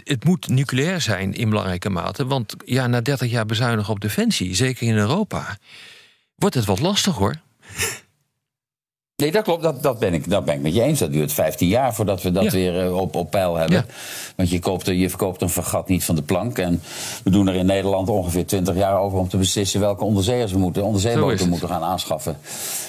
[0.05, 2.27] Het moet nucleair zijn in belangrijke mate.
[2.27, 5.57] Want ja, na 30 jaar bezuinigen op defensie, zeker in Europa,
[6.37, 7.35] wordt het wat lastig hoor.
[9.23, 9.63] Nee, dat klopt.
[9.63, 10.99] Dat, dat, ben ik, dat ben ik met je eens.
[10.99, 12.51] Dat duurt 15 jaar voordat we dat Ja.
[12.51, 13.77] weer eh, op, op peil hebben.
[13.77, 13.85] Ja.
[14.37, 16.59] Want je, koopt, je verkoopt een vergat niet van de plank.
[16.59, 16.83] En
[17.25, 20.59] we doen er in Nederland ongeveer 20 jaar over om te beslissen welke onderzeeërs we
[20.59, 22.37] moeten, onderzeeboten moeten gaan aanschaffen.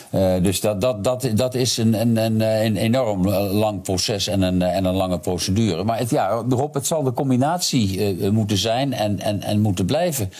[0.09, 4.27] Eh, dus dat, dat, dat, dat is een, een, een, een enorm eh, lang proces
[4.27, 5.83] en een, eh, en een lange procedure.
[5.83, 9.85] Maar het, ja, Rob, het zal de combinatie eh, moeten zijn en, en, en moeten
[9.85, 10.31] blijven.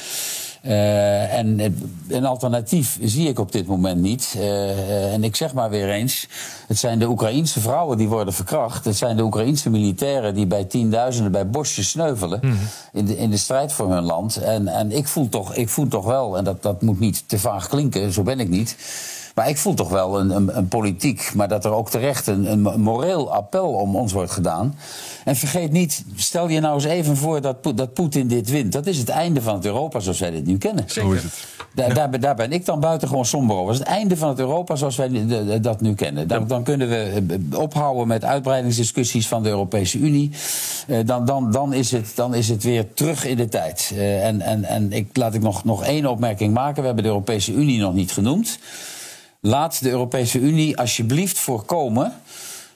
[0.64, 1.76] Eh, en
[2.08, 4.34] een alternatief zie ik op dit moment niet.
[4.38, 6.28] Eh, eh, en ik zeg maar weer eens:
[6.68, 8.86] het zijn de Oekraïense vrouwen die worden verkracht.
[8.86, 12.42] Het zijn de Oekraïense militairen die bij tienduizenden bij bosjes sneuvelen.
[12.94, 14.36] in, de, in de strijd voor hun land.
[14.36, 17.40] En, en ik, voel toch, ik voel toch wel, en dat, dat moet niet te
[17.40, 18.76] vaag klinken, zo ben ik niet.
[19.34, 22.52] Maar ik voel toch wel een, een, een politiek, maar dat er ook terecht een,
[22.52, 24.76] een moreel appel om ons wordt gedaan.
[25.26, 28.72] En vergeet niet, stel je nou eens even voor dat, dat Poetin dit wint.
[28.72, 30.84] Dat is het einde van het Europa zoals wij dit nu kennen.
[30.88, 31.34] Zo is het.
[31.76, 33.66] Daar, daar, ben- daar ben ik dan buitengewoon somber over.
[33.68, 35.10] Dat is het einde van het Europa zoals wij
[35.62, 36.28] dat nu kennen.
[36.28, 40.32] Dan, dan kunnen we eh, ophouden met uitbreidingsdiscussies van de Europese Unie.
[40.88, 43.92] Eh, Dan, dan, dan, is, het, dan is het weer terug in de tijd.
[43.96, 46.80] Eh, En, en, en ik, laat ik nog, nog één opmerking maken.
[46.80, 48.60] We hebben de Europese Unie nog niet genoemd.
[49.46, 52.14] Laat de Europese Unie alsjeblieft voorkomen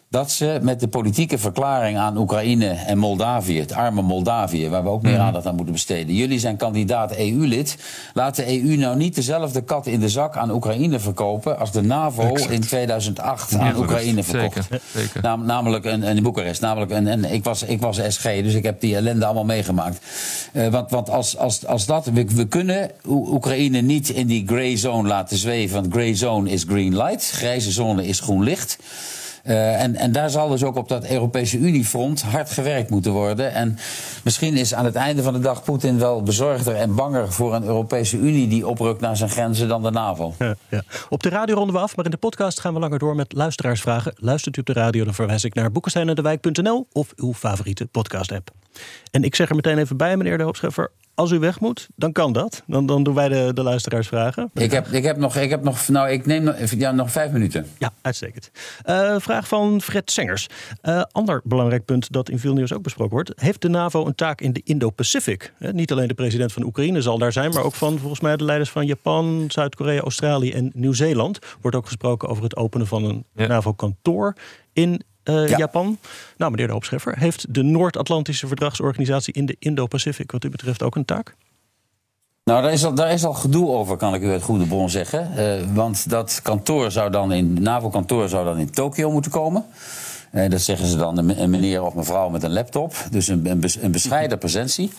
[0.09, 4.89] dat ze met de politieke verklaring aan Oekraïne en Moldavië, het arme Moldavië, waar we
[4.89, 6.15] ook meer aandacht aan moeten besteden.
[6.15, 7.77] Jullie zijn kandidaat EU-lid.
[8.13, 11.81] Laat de EU nou niet dezelfde kat in de zak aan Oekraïne verkopen als de
[11.81, 14.53] NAVO in 2008 aan Ja, Oekraïne verkocht.
[14.69, 15.21] Zeker, zeker.
[15.21, 16.61] Nam- namelijk een, in Boekarest.
[16.61, 19.99] Namelijk een, en ik, was, ik was SG, dus ik heb die ellende allemaal meegemaakt.
[20.53, 22.05] Eh, want want als, als, als dat.
[22.05, 25.81] We, we kunnen Oe- Oekraïne niet in die grey zone laten zweven.
[25.81, 27.29] Want grey zone is green light.
[27.31, 28.77] Grijze zone is groen licht.
[29.47, 33.53] Eh, en, en daar zal dus ook op dat Europese Uniefront hard gewerkt moeten worden.
[33.53, 33.77] En
[34.23, 37.63] misschien is aan het einde van de dag Poetin wel bezorgder en banger voor een
[37.63, 40.33] Europese Unie die oprukt naar zijn grenzen dan de NAVO.
[40.39, 40.83] Ja.
[41.09, 43.33] Op de radio ronden we af, maar in de podcast gaan we langer door met
[43.33, 44.13] luisteraarsvragen.
[44.15, 48.51] Luistert u op de radio, dan verwijs ik naar boekesteinendewijk.nl of uw favoriete podcast-app.
[49.11, 52.11] En ik zeg er meteen even bij, meneer de Hoopscheffer, als u weg moet, dan
[52.11, 52.63] kan dat.
[52.67, 54.49] Dan, dan doen wij de, de luisteraarsvragen.
[54.53, 57.31] Ik heb, ik heb nog, ik heb nog, nou, ik neem nog, ja, nog vijf
[57.31, 57.65] minuten.
[57.77, 58.51] Ja, uitstekend.
[58.83, 60.47] Eh, vraag van Fred Sengers.
[60.81, 63.31] Eh, ander belangrijk punt dat in veel nieuws ook besproken wordt.
[63.35, 65.53] Heeft de NAVO een taak in de Indo-Pacific?
[65.59, 68.37] Eh, niet alleen de president van Oekraïne zal daar zijn, maar ook van volgens mij
[68.37, 71.39] de leiders van Japan, Zuid-Korea, Australië en Nieuw-Zeeland.
[71.61, 73.47] Wordt ook gesproken over het openen van een Ja.
[73.47, 74.35] NAVO-kantoor
[74.73, 75.57] in eh, Ja.
[75.57, 75.97] Japan.
[76.37, 80.95] Nou, meneer de Hoopscheffer, heeft de Noord-Atlantische Verdragsorganisatie in de Indo-Pacific wat u betreft ook
[80.95, 81.35] een taak?
[82.43, 84.89] Nou, daar is, al, daar is al gedoe over, kan ik u uit goede bron
[84.89, 85.37] zeggen.
[85.37, 89.65] Eh, want dat kantoor zou dan in, NAVO-kantoor zou dan in Tokio moeten komen.
[90.37, 92.93] Eh, dat zeggen ze dan een meneer of mevrouw met een laptop.
[93.11, 94.91] Dus een, een, bes- een bescheiden presentie.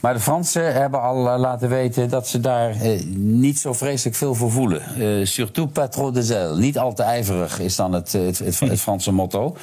[0.00, 4.16] Maar de Fransen hebben al eh, laten weten dat ze daar eh, niet zo vreselijk
[4.16, 4.82] veel voor voelen.
[4.82, 6.56] Eh, surtout pas trop de zèle.
[6.58, 9.56] Niet al te ijverig is dan het, het, het, het Franse motto.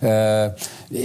[0.00, 0.46] Eh,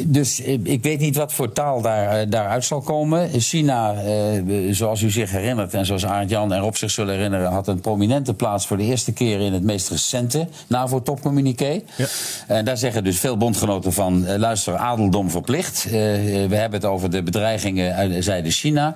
[0.06, 3.30] dus eh, ik weet niet wat voor taal daar, eh, daaruit zal komen.
[3.42, 7.52] China, eh, zoals u zich herinnert en zoals Arend Jan en Rob zich zullen herinneren,
[7.52, 11.82] had een prominente plaats voor de eerste keer in het meest recente NAVO-topcommuniqué.
[11.96, 12.06] Ja.
[12.48, 15.88] En daar zeggen dus veel bondgenoten van luister, adeldom verplicht.
[15.90, 18.96] We hebben het over de bedreigingen uit zijde China.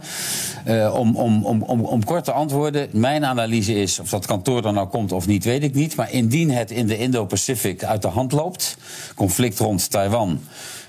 [0.94, 4.74] Om, om, om, om, om kort te antwoorden, mijn analyse is, of dat kantoor er
[4.74, 5.96] nou komt of niet, weet ik niet.
[5.96, 8.78] Maar indien het in de Indo-Pacific uit de hand loopt,
[9.16, 10.40] conflict rond Taiwan.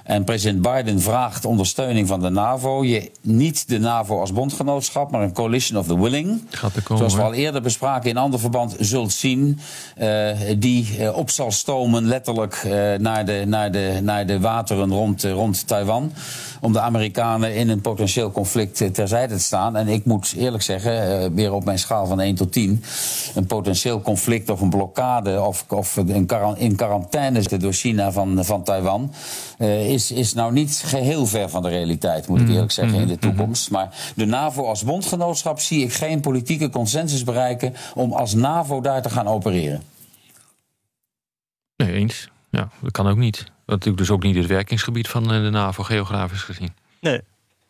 [0.04, 2.84] En president Biden vraagt ondersteuning van de NAVO.
[2.84, 6.42] Je, niet de NAVO als bondgenootschap, maar een coalition of the willing.
[6.50, 9.58] Gaat er komen, Zoals we al eerder bespraken in ander verband zult zien.
[9.98, 14.90] Uh, die uh, op zal stomen, letterlijk, uh, naar, de, naar, de, naar de wateren
[14.90, 16.12] rond, rond Taiwan.
[16.64, 19.76] Om de Amerikanen in een potentieel conflict terzijde te staan.
[19.76, 22.82] En ik moet eerlijk zeggen, weer op mijn schaal van 1 tot 10.
[23.34, 28.62] Een potentieel conflict of een blokkade of, of een in quarantaine door China van, van
[28.62, 29.12] Taiwan
[29.58, 33.18] is, is nou niet geheel ver van de realiteit, moet ik eerlijk zeggen, in de
[33.18, 33.70] toekomst.
[33.70, 39.02] Maar de NAVO als bondgenootschap zie ik geen politieke consensus bereiken om als NAVO daar
[39.02, 39.82] te gaan opereren.
[41.76, 42.28] Nee, eens.
[42.50, 43.52] Ja, dat kan ook niet.
[43.66, 46.72] Dat is natuurlijk dus ook niet het werkingsgebied van de NAVO, geografisch gezien.
[47.00, 47.20] Nee.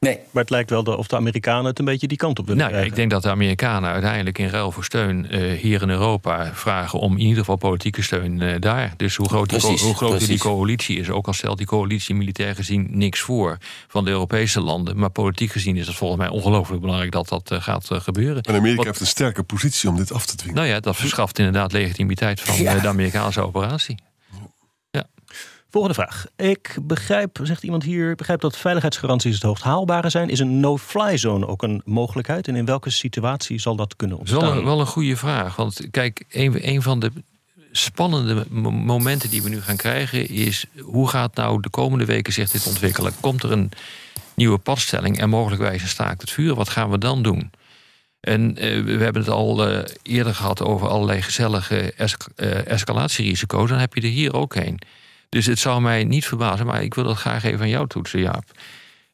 [0.04, 0.18] Nee.
[0.30, 2.76] Maar het lijkt wel of de Amerikanen het een beetje die kant op willen nou,
[2.76, 6.50] ja, Ik denk dat de Amerikanen uiteindelijk in ruil voor steun uh, hier in Europa
[6.54, 8.94] vragen om in ieder geval politieke steun uh, daar.
[8.96, 12.14] Dus hoe groot, precies, die, hoe groot die coalitie is, ook al stelt die coalitie
[12.14, 14.98] militair gezien niks voor van de Europese landen.
[14.98, 18.42] Maar politiek gezien is het volgens mij ongelooflijk belangrijk dat dat uh, gaat gebeuren.
[18.42, 20.56] En Amerika Wat, heeft een sterke positie om dit af te dwingen.
[20.56, 22.78] nou ja, dat verschaft inderdaad legitimiteit van Ja.
[22.78, 23.96] de Amerikaanse operatie.
[25.74, 26.26] Volgende vraag.
[26.36, 30.28] Ik begrijp, zegt iemand hier, ik begrijp dat veiligheidsgaranties het hoogst haalbare zijn.
[30.28, 32.48] Is een no-fly zone ook een mogelijkheid?
[32.48, 34.60] En in welke situatie zal dat kunnen Dat is wel ontstaan?
[34.62, 35.56] een, wel een goede vraag.
[35.56, 37.12] Want kijk, een, een van de
[37.72, 42.32] spannende mo- momenten die we nu gaan krijgen is hoe gaat nou de komende weken
[42.32, 43.12] zich dit ontwikkelen?
[43.20, 43.70] Komt er een
[44.34, 46.54] nieuwe padstelling en mogelijkwijs een staakt het vuur?
[46.54, 47.50] Wat gaan we dan doen?
[48.20, 53.68] En eh, we hebben het al eh, eerder gehad over allerlei gezellige es- eh, escalatierisico's.
[53.68, 54.78] Dan heb je er hier ook een.
[55.34, 58.20] Dus het zou mij niet verbazen, maar ik wil dat graag even aan jou toetsen,
[58.20, 58.44] Jaap.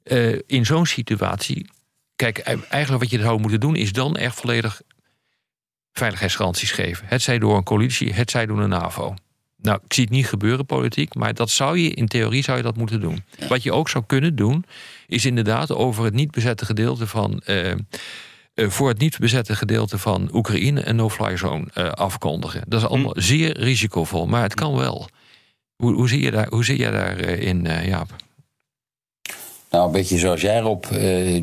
[0.03, 1.71] Eh, in zo'n situatie,
[2.17, 4.81] kijk, e- eigenlijk wat je zou moeten doen, is dan echt volledig
[5.93, 7.07] veiligheidsgaranties geven.
[7.09, 9.15] Het zij door een coalitie, het zij door een NAVO.
[9.57, 12.63] Nou, ik zie het niet gebeuren politiek, maar dat zou je in theorie zou je
[12.63, 13.25] dat moeten doen.
[13.49, 14.65] Wat je ook zou kunnen doen,
[15.07, 17.41] is inderdaad over het niet bezette gedeelte van.
[17.45, 17.79] eh, eh,
[18.55, 22.63] voor het niet bezette gedeelte van Oekraïne een no-fly zone afkondigen.
[22.67, 25.09] Dat is allemaal zeer risicovol, maar het kan wel.
[25.81, 28.15] Hoe, zie, je daar, hoe zie jij daarin, uh, Jaap?
[29.71, 31.43] Nou, een beetje zoals jij Rob, eh,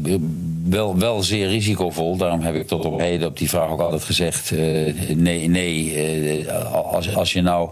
[0.69, 2.17] wel, wel zeer risicovol.
[2.17, 5.95] Daarom heb ik tot op heden op die vraag ook altijd gezegd: eh, nee, nee.
[6.45, 7.69] eh, als, als je nou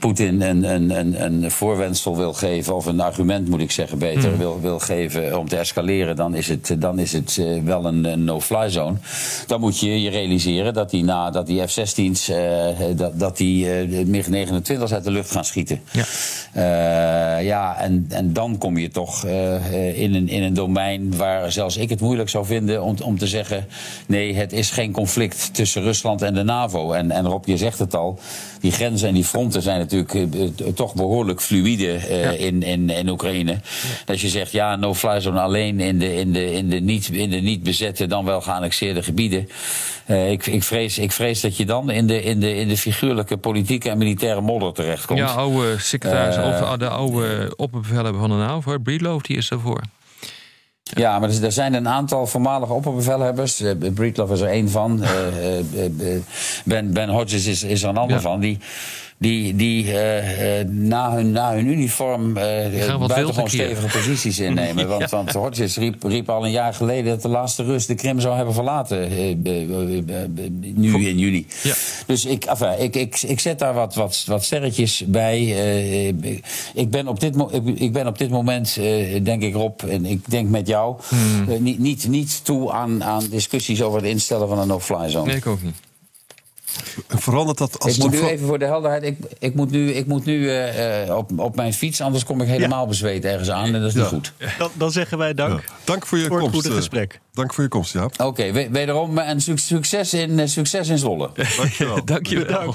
[0.00, 4.38] Poetin een, een, een, een voorwendsel wil geven, of een argument moet ik zeggen beter,
[4.38, 8.04] wil, wil geven om te escaleren, dan is het, dan is het eh, wel een,
[8.04, 8.96] een no-fly zone.
[9.46, 12.36] Dan moet je je realiseren dat die, na, dat die F-16's, eh,
[12.96, 15.80] dat, dat die eh, de MiG-29's uit de lucht gaan schieten.
[15.90, 16.04] Ja.
[16.52, 21.52] Eh, ja, en, en dan kom je toch eh, in, een, in een domein waar
[21.52, 23.66] zelfs ik het moeilijk zou vinden om, om te zeggen:
[24.06, 26.92] nee, het is geen conflict tussen Rusland en de NAVO.
[26.92, 28.18] En, en Rob, je zegt het al,
[28.60, 32.90] die grenzen en die fronten zijn natuurlijk eh, eh, toch behoorlijk fluïde eh, in, in,
[32.90, 33.60] in Oekraïne.
[34.04, 37.30] Dat je zegt: ja, no-fly zone alleen in de, in, de, in, de niet, in
[37.30, 39.48] de niet bezette, dan wel geannexeerde gebieden.
[40.06, 43.36] Ik, ik, vrees, ik vrees dat je dan in de, in de, in de figuurlijke
[43.36, 45.18] politieke en militaire modder terechtkomt.
[45.18, 49.80] Ja, oude secretaris, of de oude opperbevelhebber van de NAVO, Breedlove, die is daarvoor.
[50.94, 53.60] Ja, maar er zijn een aantal voormalige opperbevelhebbers.
[53.60, 55.02] Uh, Breedlove is er één van.
[55.02, 56.20] Uh, uh,
[56.64, 58.40] ben, ben Hodges is, is er een ander van.
[58.40, 58.58] Die,
[59.20, 62.34] die, die uh, uh, na, hun, na hun uniform uh,
[63.06, 64.88] buitengewoon stevige posities innemen.
[64.98, 68.20] want, want Hodges riep, riep al een jaar geleden dat de laatste Rus de Krim
[68.20, 69.08] zou hebben verlaten.
[70.74, 71.46] nu in juni.
[71.62, 71.74] Ja.
[72.06, 75.44] Dus ik, enfin, ik, ik, ik zet daar wat, wat, wat sterretjes bij.
[76.74, 78.74] Ik, ben op dit ik, ik ben op dit moment,
[79.22, 81.62] denk ik Rob, en ik denk met jou, Hmm.
[81.62, 85.26] niet, niet, niet toe aan, aan discussies over het instellen van een no-fly zone.
[85.26, 85.89] Nee, ik ook niet.
[87.06, 89.70] En verandert dat als Ik moet het nu even voor de helderheid, ik, ik moet
[89.70, 93.24] nu, ik moet nu uh, uh, op, op mijn fiets, anders kom ik helemaal bezweet
[93.24, 94.32] ergens aan en dat is niet goed.
[94.58, 95.72] Dan, dan zeggen wij dank Ja.
[95.84, 96.54] Dank voor je voor het komst.
[96.60, 96.76] goede eh.
[96.76, 97.20] gesprek.
[97.32, 98.20] Dank voor je komst, Jaap.
[98.20, 101.30] Oké, we- wederom eh, een suc- succes in, succes in Zwolle.
[101.56, 102.04] Dankjewel.
[102.14, 102.74] Dankjewel.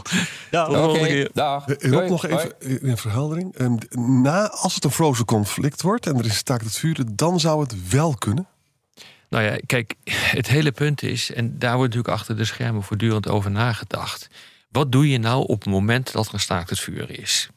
[0.51, 1.29] Volgende Oké, keer.
[1.33, 1.67] dag.
[1.67, 3.55] Eh, Rob, nog even eh, een verheldering.
[3.57, 3.75] Ehm,
[4.21, 7.61] Na, als het een frozen conflict wordt en er is staakt het vuren, dan zou
[7.61, 8.47] het wel kunnen.
[9.29, 13.27] Nou ja, kijk, het hele punt is, en daar wordt natuurlijk achter de schermen voortdurend
[13.27, 14.27] over nagedacht.
[14.69, 17.49] Wat doe je nou op het moment dat er een staakt het vuren is?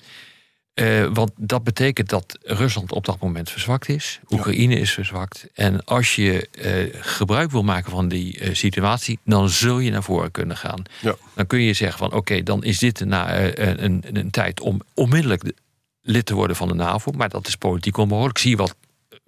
[0.75, 4.21] Eh, want dat betekent dat Rusland op dat moment verzwakt is.
[4.31, 5.47] Oekraïne is verzwakt.
[5.55, 10.03] En als je eh, gebruik wil maken van die eh, situatie, dan zul je naar
[10.03, 10.83] voren kunnen gaan.
[11.01, 11.17] Ja.
[11.35, 14.81] Dan kun je zeggen van oké, dan is dit na, een, een, een tijd om
[14.95, 15.55] onmiddellijk de-
[16.03, 17.11] lid te worden van de NAVO.
[17.13, 18.39] Maar dat is politiek onmogelijk.
[18.39, 18.75] Zie wat,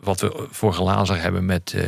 [0.03, 1.83] wat we voor glazen hebben met, uh,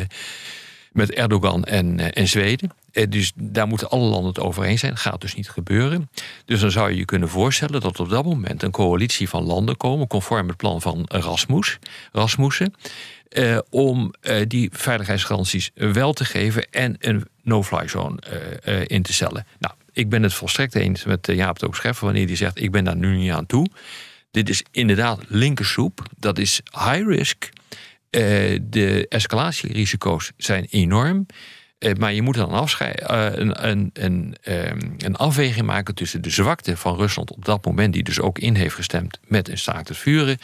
[0.93, 2.73] met Erdogan en, uh, en Zweden.
[2.93, 4.93] Uh, dus daar moeten alle landen het over eens zijn.
[4.93, 6.11] Dat gaat dus niet gebeuren.
[6.45, 9.77] Dus dan zou je je kunnen voorstellen dat op dat moment een coalitie van landen
[9.77, 11.79] komen, conform het plan van Rasmus,
[12.13, 12.75] Rasmussen.
[13.71, 14.15] Om
[14.49, 18.19] die veiligheidsgaranties wel te geven en een no-fly zone
[18.87, 19.47] in te stellen.
[19.59, 22.97] Nou, ik ben het volstrekt eens met Jaap de wanneer hij zegt: Ik ben daar
[22.97, 23.69] nu niet aan toe.
[24.33, 26.03] Dit is inderdaad linkersoep.
[26.17, 27.49] Dat is high risk.
[28.63, 31.27] De escalatierisico's zijn enorm.
[31.99, 36.77] maar je moet dan afscheiden, een, een, een, um, een afweging maken tussen de zwakte
[36.77, 39.97] van Rusland op dat moment, die dus ook in heeft gestemd met een staakt het
[39.97, 40.39] vuren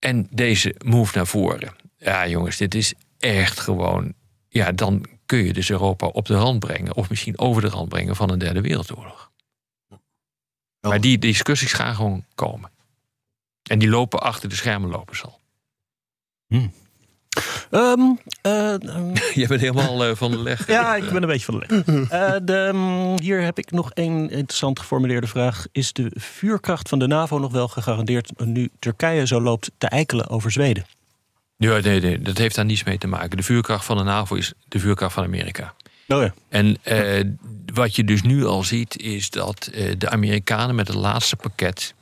[0.00, 1.74] en deze move naar voren.
[1.96, 4.14] Ja, jongens, dit is echt gewoon.
[4.48, 7.88] Ja, dan kun je dus Europa op de rand brengen, of misschien over de rand
[7.88, 9.30] brengen van een derde wereldoorlog.
[10.80, 12.70] Maar die discussies gaan gewoon komen.
[13.62, 15.39] En die lopen achter de schermen lopen zal.
[17.70, 18.74] Um, uh,
[19.34, 20.66] Je bent helemaal uh, van de leg.
[20.66, 21.86] ja, ik ben een beetje van de leg.
[21.86, 25.66] Uh, de, um, hier heb ik nog één interessant geformuleerde vraag.
[25.72, 30.28] Is de vuurkracht van de NAVO nog wel gegarandeerd nu Turkije zo loopt te eikelen
[30.28, 30.84] over Zweden?
[31.56, 33.36] Ja, nee, nee, dat heeft daar niets mee te maken.
[33.36, 35.74] De vuurkracht van de NAVO is de vuurkracht van Amerika.
[36.08, 36.34] Oh ja.
[36.48, 36.78] En
[37.74, 41.94] wat je dus nu al ziet, is dat de Amerikanen met het laatste pakket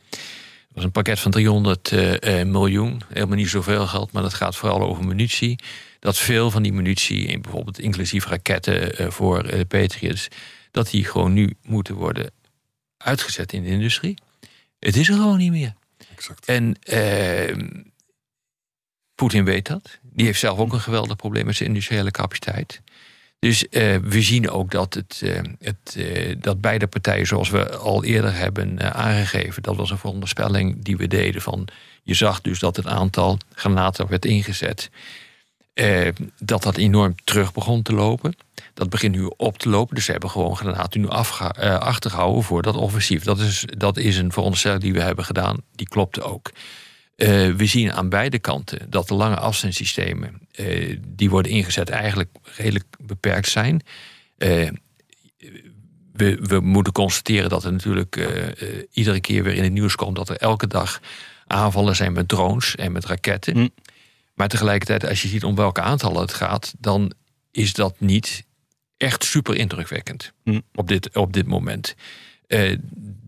[0.78, 3.02] was een pakket van 300 uh, uh, miljoen.
[3.08, 5.58] Helemaal niet zoveel geld, maar dat gaat vooral over munitie.
[6.00, 10.28] Dat veel van die munitie, bijvoorbeeld inclusief raketten uh, voor de Patriots,
[10.70, 12.30] dat die gewoon nu moeten worden
[12.96, 14.18] uitgezet in de industrie.
[14.78, 15.74] Het is er gewoon niet meer.
[16.14, 16.46] Exact.
[16.46, 17.68] En ehm,
[19.14, 19.98] Poetin weet dat.
[20.02, 22.80] Die heeft zelf ook een geweldig probleem met zijn industriële capaciteit.
[23.38, 27.76] Dus uh, we zien ook dat, het, uh, het, uh, dat beide partijen, zoals we
[27.76, 31.68] al eerder hebben aangegeven, dat was een veronderspelling die we deden van.
[32.02, 34.90] Je zag dus dat het aantal granaten werd ingezet.
[36.38, 38.36] dat dat enorm terug begon te lopen.
[38.74, 39.94] Dat begint nu op te lopen.
[39.94, 43.24] Dus ze hebben gewoon granaten nu achtergehouden voor dat offensief.
[43.24, 45.56] Dat is, dat is een veronderstelling die we hebben gedaan.
[45.74, 46.50] Die klopte ook.
[47.18, 52.30] Uh, we zien aan beide kanten dat de lange afstandssystemen uh, die worden ingezet eigenlijk
[52.42, 53.82] redelijk beperkt zijn.
[54.38, 54.70] Uh,
[56.12, 58.28] we, we, moeten constateren dat er natuurlijk
[58.92, 61.00] iedere keer weer in het nieuws komt dat er elke dag
[61.46, 63.56] aanvallen zijn met drones en met raketten.
[63.56, 63.70] Mm.
[64.34, 67.12] Maar tegelijkertijd, als je ziet om welke aantallen het gaat, dan
[67.50, 68.44] is dat niet
[68.96, 70.62] echt super indrukwekkend mm.
[70.74, 71.94] op, dit, op dit moment.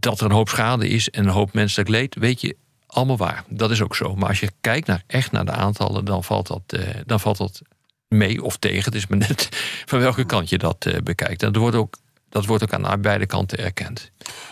[0.01, 2.57] dat er een hoop schade is en een hoop menselijk leed, weet je
[2.91, 3.45] allemaal waar.
[3.49, 4.15] Dat is ook zo.
[4.15, 7.37] Maar als je kijkt naar, echt naar de aantallen, dan valt dat, uh, dan valt
[7.37, 7.63] dat
[8.09, 8.85] mee of tegen.
[8.85, 9.49] Het is maar net
[9.91, 11.43] van welke kant je dat uh, bekijkt.
[11.43, 11.97] En dat wordt, ook,
[12.29, 14.11] dat wordt ook aan beide kanten erkend.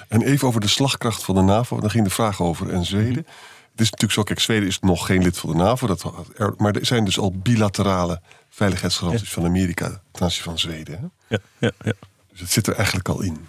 [0.09, 1.81] En even over de slagkracht van de NAVO.
[1.81, 3.11] Dan ging de vraag over en Zweden.
[3.11, 3.33] Mhm.
[3.71, 5.87] Het is natuurlijk zo, kijk, Zweden is nog geen lid van de NAVO.
[5.87, 10.99] Dat, er, maar er zijn dus al bilaterale veiligheidsgaranties van Amerika ten aanzien van Zweden.
[10.99, 11.07] Hè?
[11.37, 11.93] Ja, ja, ja.
[12.31, 13.49] Dus het zit er eigenlijk al in.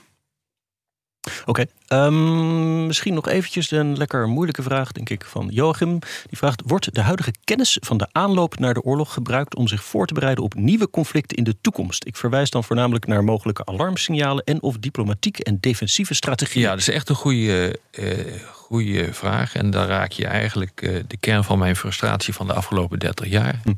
[1.46, 2.06] Oké, okay.
[2.06, 6.00] um, misschien nog eventjes een lekker moeilijke vraag, denk ik, van Joachim.
[6.00, 9.56] Die vraagt, wordt de huidige kennis van de aanloop naar de oorlog gebruikt...
[9.56, 12.06] om zich voor te bereiden op nieuwe conflicten in de toekomst?
[12.06, 14.44] Ik verwijs dan voornamelijk naar mogelijke alarmsignalen...
[14.44, 16.66] en of diplomatieke en defensieve strategieën.
[16.66, 19.56] Ja, dat is echt een goede, uh, goede vraag.
[19.56, 23.28] En daar raak je eigenlijk uh, de kern van mijn frustratie van de afgelopen 30
[23.28, 23.60] jaar.
[23.64, 23.74] Hm.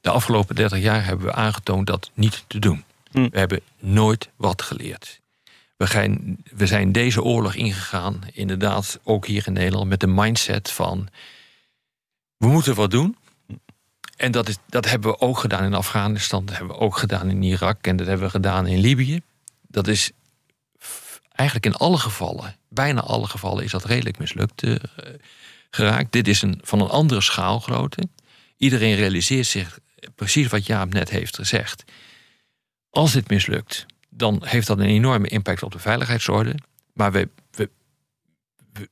[0.00, 2.84] De afgelopen 30 jaar hebben we aangetoond dat niet te doen.
[3.10, 3.28] Hm.
[3.30, 5.20] We hebben nooit wat geleerd.
[5.76, 10.70] We zijn, we zijn deze oorlog ingegaan, inderdaad, ook hier in Nederland, met de mindset
[10.70, 11.08] van
[12.36, 13.16] we moeten wat doen.
[14.16, 17.30] En dat, is, dat hebben we ook gedaan in Afghanistan, dat hebben we ook gedaan
[17.30, 19.20] in Irak en dat hebben we gedaan in Libië.
[19.62, 20.10] Dat is
[21.32, 24.76] eigenlijk in alle gevallen, bijna alle gevallen, is dat redelijk mislukt uh,
[25.70, 26.12] geraakt.
[26.12, 28.08] Dit is een, van een andere schaalgrootte.
[28.56, 29.78] Iedereen realiseert zich
[30.14, 31.84] precies wat Jaap net heeft gezegd.
[32.90, 36.54] Als dit mislukt, dan heeft dat een enorme impact op de veiligheidsorde.
[36.92, 37.70] Maar we, we,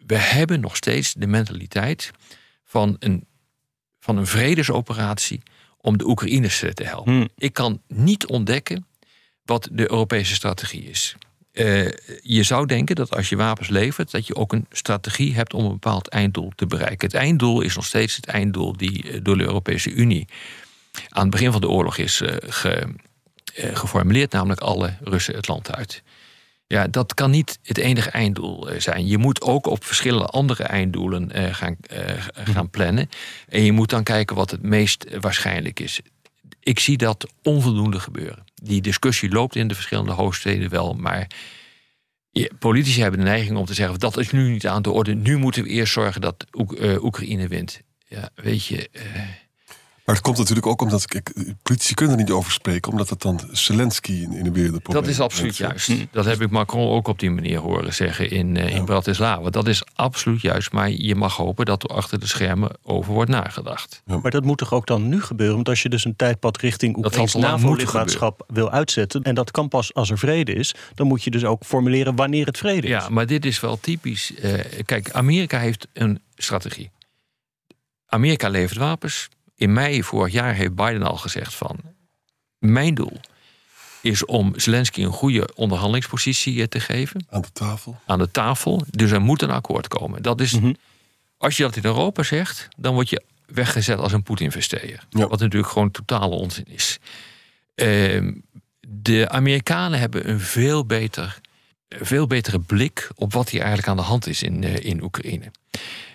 [0.06, 2.10] we hebben nog steeds de mentaliteit
[2.64, 3.26] van een,
[4.00, 5.42] van een vredesoperatie
[5.80, 7.12] om de Oekraïners te helpen.
[7.12, 7.28] Hmm.
[7.36, 8.86] Ik kan niet ontdekken
[9.44, 11.16] wat de Europese strategie is.
[11.52, 11.90] Uh,
[12.22, 15.64] je zou denken dat als je wapens levert, dat je ook een strategie hebt om
[15.64, 17.06] een bepaald einddoel te bereiken.
[17.06, 20.28] Het einddoel is nog steeds het einddoel die eh, door de Europese Unie
[21.08, 22.88] aan het begin van de oorlog is uh, ge, eh,
[23.56, 26.02] geformuleerd, namelijk alle Russen het land uit.
[26.66, 29.06] Ja, dat kan niet het enige einddoel eh, zijn.
[29.06, 31.76] Je moet ook op verschillende andere einddoelen eh, gaan,
[32.32, 33.08] gaan plannen.
[33.48, 36.00] En je moet dan kijken wat het meest waarschijnlijk is.
[36.60, 38.44] Ik zie dat onvoldoende gebeuren.
[38.54, 41.26] Die discussie loopt in de verschillende hoofdsteden wel, maar
[42.58, 45.14] politici hebben de neiging om te zeggen: dat is nu niet aan de orde.
[45.14, 47.80] Nu moeten we eerst zorgen dat Oek- eh, Oekraïne wint.
[48.08, 48.88] Ja, weet je.
[48.92, 49.02] eh,
[50.04, 53.20] Maar het komt natuurlijk ook omdat kijk, politici kunnen er niet over spreken, omdat het
[53.20, 55.90] dan Zelensky in, in de wereld dat is absoluut juist.
[56.10, 58.82] Dat heb ik Macron ook op die manier horen zeggen in, eh, in Ja.
[58.82, 59.50] Bratislava.
[59.50, 60.72] Dat is absoluut juist.
[60.72, 64.02] Maar je mag hopen dat er achter de schermen over wordt nagedacht.
[64.22, 65.54] Maar dat moet toch ook dan nu gebeuren?
[65.54, 69.22] Want als je dus een tijdpad richting Oekraïns NAVO-lidmaatschap wil uitzetten...
[69.22, 70.74] en dat kan pas als er vrede is...
[70.94, 72.88] dan moet je dus ook formuleren wanneer het vrede is.
[72.88, 74.34] Ja, maar dit is wel typisch.
[74.34, 76.90] Eh, kijk, Amerika heeft een strategie.
[78.06, 79.28] Amerika levert wapens.
[79.64, 81.76] In mei vorig jaar heeft Biden al gezegd van...
[82.58, 83.20] mijn doel
[84.02, 88.00] is om Zelensky een goede onderhandelingspositie eh, te geven Aan de tafel.
[88.06, 88.82] aan de tafel.
[88.90, 90.22] Dus er moet een akkoord komen.
[90.22, 90.72] Dat is, Mhm.
[91.38, 95.06] Als je dat in Europa zegt, dan word je weggezet als een Poetin-investeerder.
[95.10, 95.26] Ja.
[95.28, 96.98] Wat natuurlijk gewoon totale onzin is.
[97.74, 98.32] Ehm,
[98.88, 101.40] de Amerikanen hebben een veel, beter,
[101.88, 105.50] veel betere blik op wat hier eigenlijk aan de hand is in, eh, in Oekraïne.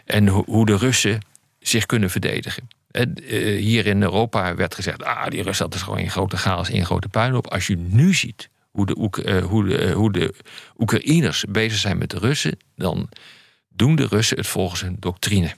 [0.06, 1.20] En ho- hoe de Russen
[1.60, 2.68] zich kunnen verdedigen.
[2.92, 6.38] En, eh, hier in Europa werd gezegd: ah, die Russen dat is gewoon een grote
[6.38, 7.48] chaos, een grote puinhoop.
[7.48, 10.34] Als je nu ziet hoe de, Oek- eh, hoe, de, eh, hoe de
[10.78, 13.10] Oekraïners bezig zijn met de Russen, dan
[13.70, 15.52] doen de Russen het volgens hun doctrine.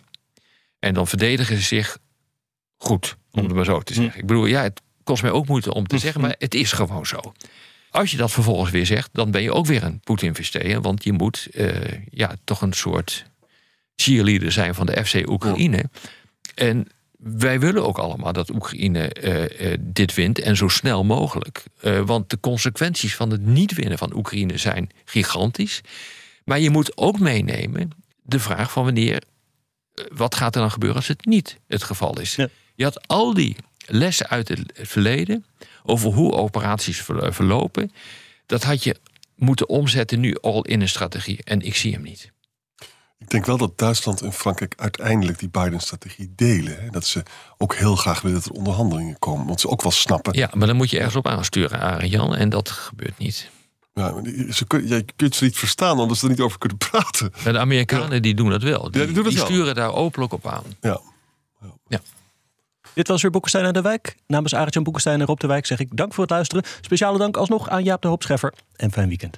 [0.79, 1.97] En dan verdedigen ze zich
[2.77, 4.19] goed, om het maar zo te zeggen.
[4.19, 7.05] Ik bedoel, ja, het kost mij ook moeite om te zeggen, maar het is gewoon
[7.05, 7.33] zo.
[7.89, 10.81] Als je dat vervolgens weer zegt, dan ben je ook weer een Poetin-investeerder.
[10.81, 11.47] Want je moet
[12.09, 13.25] ja, toch een soort
[13.95, 15.89] cheerleader zijn van de FC Oekraïne.
[16.55, 16.87] En
[17.17, 21.63] wij willen ook allemaal dat Oekraïne eh, eh, dit wint en zo snel mogelijk.
[21.81, 25.81] Eh, want de consequenties van het niet winnen van Oekraïne zijn gigantisch.
[26.45, 27.89] Maar je moet ook meenemen
[28.21, 29.23] de vraag van wanneer,
[30.13, 32.35] wat gaat er dan gebeuren als het niet het geval is.
[32.35, 32.47] Ja.
[32.75, 35.45] Je had al die lessen uit het verleden
[35.83, 37.91] over hoe operaties ver- verlopen.
[38.45, 38.95] Dat had je
[39.35, 41.43] moeten omzetten nu al in een strategie.
[41.43, 42.31] En ik zie hem niet.
[43.21, 46.81] Ik denk wel dat Duitsland en Frankrijk uiteindelijk die Biden-strategie delen.
[46.81, 46.89] Hè?
[46.89, 47.23] Dat ze
[47.57, 49.45] ook heel graag willen dat er onderhandelingen komen.
[49.45, 50.33] Want ze ook wel snappen.
[50.33, 52.35] Ja, maar dan moet je ergens op aansturen, Arjan.
[52.35, 53.49] En dat gebeurt niet.
[53.93, 54.13] Ja,
[54.49, 57.33] ze kun, je kunt ze niet verstaan omdat ze er niet over kunnen praten.
[57.43, 58.91] Maar de Amerikanen die doen dat wel.
[58.91, 59.45] Die, die doen dat wel.
[59.45, 60.63] sturen daar openlijk op aan.
[60.81, 60.99] Ja.
[62.93, 64.15] Dit was weer Boekenstein en de Wijk.
[64.27, 66.63] Namens Arjan Boekenstein en Rob de Wijk zeg ik dank voor het luisteren.
[66.81, 68.53] Speciale dank alsnog aan Jaap de Hoop Scheffer.
[68.75, 69.37] En fijn weekend.